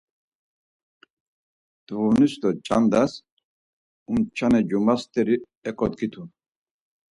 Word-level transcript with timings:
Duğunis 1.87 2.33
do 2.41 2.49
ç̌andas 2.65 3.13
umçane 4.09 4.61
cuma 4.69 4.95
steri 5.01 5.35
eǩodgitu. 5.69 6.23